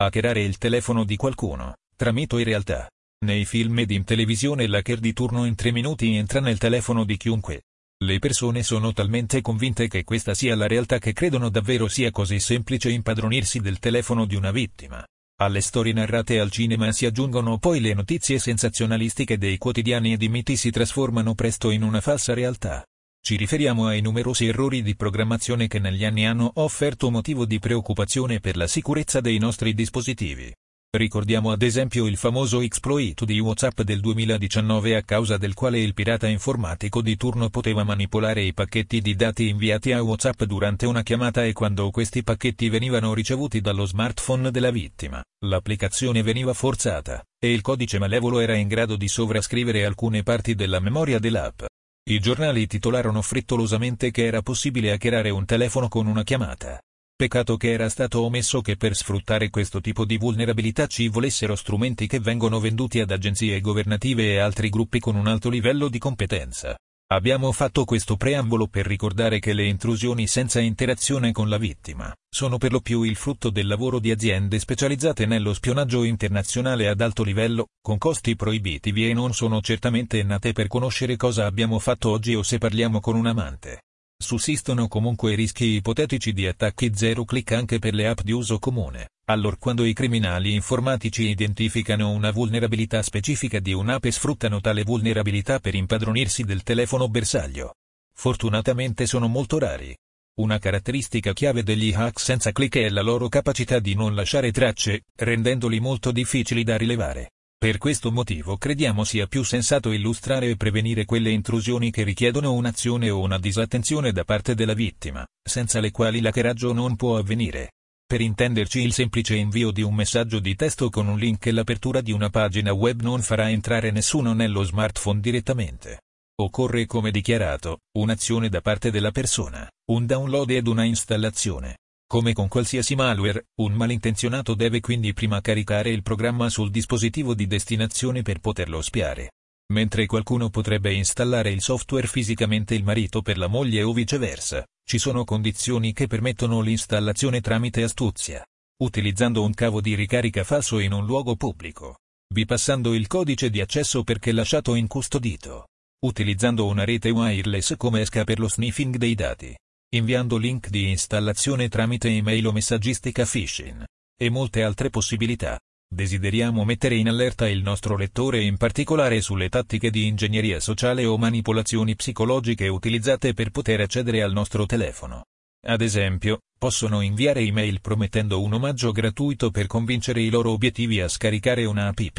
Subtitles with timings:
[0.00, 2.88] Hackerare il telefono di qualcuno, tra mito e realtà.
[3.24, 7.16] Nei film ed in televisione l'hacker di turno in tre minuti entra nel telefono di
[7.16, 7.62] chiunque.
[8.04, 12.38] Le persone sono talmente convinte che questa sia la realtà che credono davvero sia così
[12.38, 15.04] semplice impadronirsi del telefono di una vittima.
[15.40, 20.28] Alle storie narrate al cinema si aggiungono poi le notizie sensazionalistiche dei quotidiani ed i
[20.28, 22.84] miti si trasformano presto in una falsa realtà.
[23.20, 28.40] Ci riferiamo ai numerosi errori di programmazione che negli anni hanno offerto motivo di preoccupazione
[28.40, 30.52] per la sicurezza dei nostri dispositivi.
[30.90, 35.92] Ricordiamo ad esempio il famoso exploit di WhatsApp del 2019 a causa del quale il
[35.92, 41.02] pirata informatico di turno poteva manipolare i pacchetti di dati inviati a WhatsApp durante una
[41.02, 47.52] chiamata e quando questi pacchetti venivano ricevuti dallo smartphone della vittima, l'applicazione veniva forzata, e
[47.52, 51.64] il codice malevolo era in grado di sovrascrivere alcune parti della memoria dell'app.
[52.08, 56.80] I giornali titolarono frettolosamente che era possibile hackerare un telefono con una chiamata.
[57.14, 62.06] Peccato che era stato omesso che per sfruttare questo tipo di vulnerabilità ci volessero strumenti
[62.06, 66.78] che vengono venduti ad agenzie governative e altri gruppi con un alto livello di competenza.
[67.10, 72.58] Abbiamo fatto questo preambolo per ricordare che le intrusioni senza interazione con la vittima sono
[72.58, 77.22] per lo più il frutto del lavoro di aziende specializzate nello spionaggio internazionale ad alto
[77.22, 82.34] livello, con costi proibitivi e non sono certamente nate per conoscere cosa abbiamo fatto oggi
[82.34, 83.84] o se parliamo con un amante.
[84.20, 89.10] Sussistono comunque rischi ipotetici di attacchi zero click anche per le app di uso comune,
[89.26, 95.76] allorquando i criminali informatici identificano una vulnerabilità specifica di un'app e sfruttano tale vulnerabilità per
[95.76, 97.76] impadronirsi del telefono bersaglio.
[98.12, 99.96] Fortunatamente sono molto rari.
[100.40, 105.04] Una caratteristica chiave degli hack senza click è la loro capacità di non lasciare tracce,
[105.14, 107.30] rendendoli molto difficili da rilevare.
[107.58, 113.10] Per questo motivo crediamo sia più sensato illustrare e prevenire quelle intrusioni che richiedono un'azione
[113.10, 117.72] o una disattenzione da parte della vittima, senza le quali l'hackeraggio non può avvenire.
[118.06, 122.00] Per intenderci il semplice invio di un messaggio di testo con un link e l'apertura
[122.00, 126.02] di una pagina web non farà entrare nessuno nello smartphone direttamente.
[126.40, 131.78] Occorre come dichiarato, un'azione da parte della persona, un download ed una installazione.
[132.10, 137.46] Come con qualsiasi malware, un malintenzionato deve quindi prima caricare il programma sul dispositivo di
[137.46, 139.32] destinazione per poterlo spiare.
[139.74, 144.96] Mentre qualcuno potrebbe installare il software fisicamente il marito per la moglie o viceversa, ci
[144.96, 148.42] sono condizioni che permettono l'installazione tramite astuzia.
[148.82, 151.98] Utilizzando un cavo di ricarica falso in un luogo pubblico.
[152.26, 155.66] Bipassando il codice di accesso perché lasciato incustodito.
[156.06, 159.54] Utilizzando una rete wireless come esca per lo sniffing dei dati
[159.90, 163.84] inviando link di installazione tramite email o messaggistica phishing,
[164.18, 165.58] e molte altre possibilità.
[165.90, 171.16] Desideriamo mettere in allerta il nostro lettore in particolare sulle tattiche di ingegneria sociale o
[171.16, 175.24] manipolazioni psicologiche utilizzate per poter accedere al nostro telefono.
[175.66, 181.08] Ad esempio, possono inviare email promettendo un omaggio gratuito per convincere i loro obiettivi a
[181.08, 182.18] scaricare una app.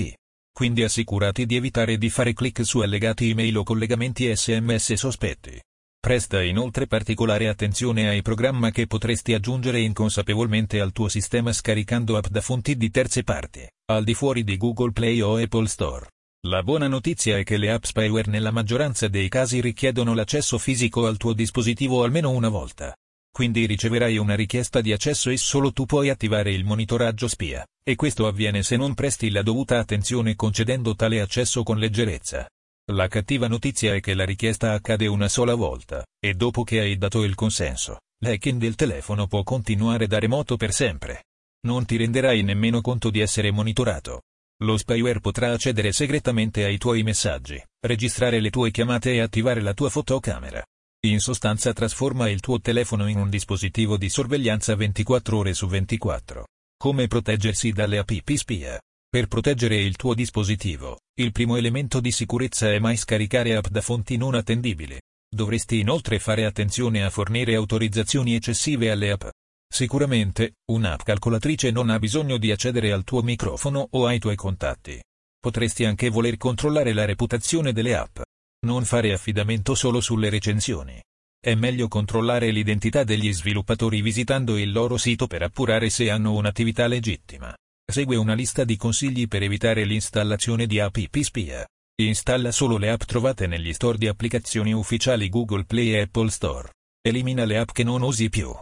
[0.52, 5.62] Quindi assicurati di evitare di fare clic su allegati email o collegamenti SMS sospetti.
[6.02, 12.28] Presta inoltre particolare attenzione ai programmi che potresti aggiungere inconsapevolmente al tuo sistema scaricando app
[12.28, 16.08] da fonti di terze parti, al di fuori di Google Play o Apple Store.
[16.48, 21.06] La buona notizia è che le app spyware nella maggioranza dei casi richiedono l'accesso fisico
[21.06, 22.96] al tuo dispositivo almeno una volta.
[23.30, 27.96] Quindi riceverai una richiesta di accesso e solo tu puoi attivare il monitoraggio spia, e
[27.96, 32.48] questo avviene se non presti la dovuta attenzione concedendo tale accesso con leggerezza.
[32.92, 36.98] La cattiva notizia è che la richiesta accade una sola volta, e dopo che hai
[36.98, 41.26] dato il consenso, l'hacking del telefono può continuare da remoto per sempre.
[41.68, 44.24] Non ti renderai nemmeno conto di essere monitorato.
[44.64, 49.76] Lo spyware potrà accedere segretamente ai tuoi messaggi, registrare le tue chiamate e attivare la
[49.76, 50.66] tua fotocamera.
[51.06, 56.48] In sostanza trasforma il tuo telefono in un dispositivo di sorveglianza 24 ore su 24.
[56.76, 58.80] Come proteggersi dalle app spia?
[59.12, 63.82] Per proteggere il tuo dispositivo, il primo elemento di sicurezza è mai scaricare app da
[63.82, 65.02] fonti non attendibili.
[65.28, 69.28] Dovresti inoltre fare attenzione a fornire autorizzazioni eccessive alle app.
[69.68, 75.02] Sicuramente, un'app calcolatrice non ha bisogno di accedere al tuo microfono o ai tuoi contatti.
[75.40, 78.20] Potresti anche voler controllare la reputazione delle app.
[78.68, 81.02] Non fare affidamento solo sulle recensioni.
[81.40, 86.86] È meglio controllare l'identità degli sviluppatori visitando il loro sito per appurare se hanno un'attività
[86.86, 87.52] legittima.
[87.90, 91.66] Segue una lista di consigli per evitare l'installazione di app spia.
[92.00, 96.70] Installa solo le app trovate negli store di applicazioni ufficiali Google Play e Apple Store.
[97.02, 98.56] Elimina le app che non usi più.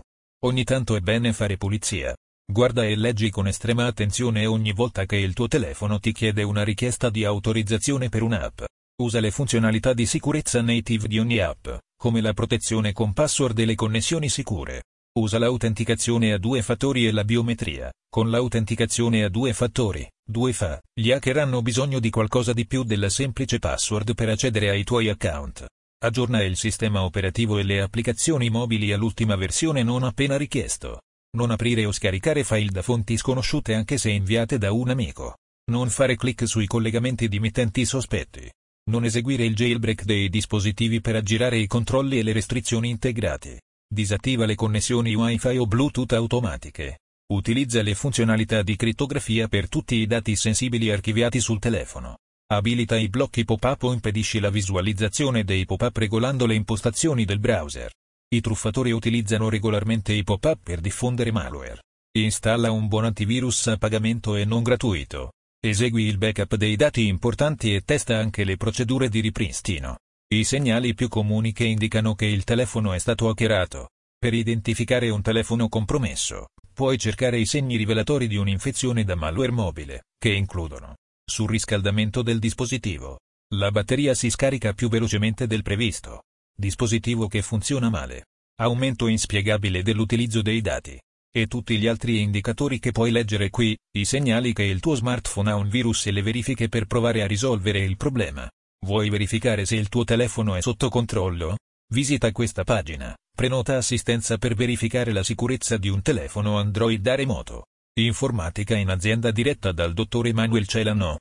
[0.46, 2.16] Ogni tanto è bene fare pulizia.
[2.50, 6.64] Guarda e leggi con estrema attenzione ogni volta che il tuo telefono ti chiede una
[6.64, 8.62] richiesta di autorizzazione per un'app.
[9.02, 13.66] Usa le funzionalità di sicurezza native di ogni app, come la protezione con password e
[13.66, 14.84] le connessioni sicure.
[15.18, 17.92] Usa l'autenticazione a due fattori e la biometria.
[18.08, 23.10] Con l'autenticazione a due fattori, 2FA, gli hacker hanno bisogno di qualcosa di più della
[23.10, 25.66] semplice password per accedere ai tuoi account.
[26.06, 31.02] Aggiorna il sistema operativo e le applicazioni mobili all'ultima versione non appena richiesto.
[31.36, 35.38] Non aprire o scaricare file da fonti sconosciute anche se inviate da un amico.
[35.72, 38.48] Non fare clic sui collegamenti di mittenti sospetti.
[38.92, 43.62] Non eseguire il jailbreak dei dispositivi per aggirare i controlli e le restrizioni integrate.
[43.89, 47.00] Disattiva le connessioni Wi-Fi o Bluetooth automatiche.
[47.31, 52.18] Utilizza le funzionalità di crittografia per tutti i dati sensibili archiviati sul telefono.
[52.51, 57.89] Abilita i blocchi pop-up o impedisci la visualizzazione dei pop-up regolando le impostazioni del browser.
[58.28, 61.83] I truffatori utilizzano regolarmente i pop-up per diffondere malware.
[62.18, 65.31] Installa un buon antivirus a pagamento e non gratuito.
[65.66, 69.98] Esegui il backup dei dati importanti e testa anche le procedure di ripristino.
[70.30, 73.92] I segnali più comuni che indicano che il telefono è stato hackerato.
[74.20, 80.04] Per identificare un telefono compromesso, puoi cercare i segni rivelatori di un'infezione da malware mobile,
[80.18, 83.20] che includono surriscaldamento del dispositivo.
[83.56, 86.24] La batteria si scarica più velocemente del previsto.
[86.54, 88.26] Dispositivo che funziona male.
[88.60, 91.00] Aumento inspiegabile dell'utilizzo dei dati.
[91.34, 95.52] E tutti gli altri indicatori che puoi leggere qui, i segnali che il tuo smartphone
[95.52, 98.46] ha un virus e le verifiche per provare a risolvere il problema.
[98.86, 101.58] Vuoi verificare se il tuo telefono è sotto controllo?
[101.92, 103.16] Visita questa pagina.
[103.36, 107.66] Prenota assistenza per verificare la sicurezza di un telefono Android da remoto.
[108.00, 111.18] Informatica in azienda diretta dal dottor Emanuel Celano.